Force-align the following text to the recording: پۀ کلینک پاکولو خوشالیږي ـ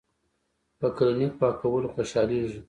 پۀ 0.79 0.87
کلینک 0.97 1.33
پاکولو 1.39 1.87
خوشالیږي 1.93 2.47
ـ 2.57 2.59